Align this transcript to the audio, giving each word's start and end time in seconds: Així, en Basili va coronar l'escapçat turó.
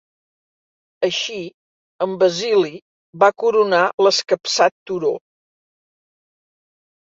Així, 1.07 1.35
en 2.05 2.15
Basili 2.23 2.71
va 3.25 3.29
coronar 3.45 3.83
l'escapçat 4.07 4.75
turó. 4.93 5.13